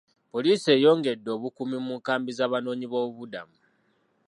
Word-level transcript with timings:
Poliisi 0.31 0.67
eyongedde 0.75 1.29
obukuumi 1.37 1.77
mu 1.85 1.93
nkambi 1.99 2.31
z'abanoonyi 2.37 2.85
boobubudamu. 2.91 3.55